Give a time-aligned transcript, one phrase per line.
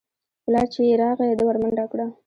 [0.45, 2.05] پلار چې يې راغى ده ورمنډه کړه.